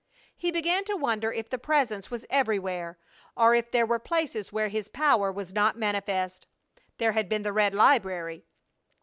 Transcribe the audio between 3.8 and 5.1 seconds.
were places where His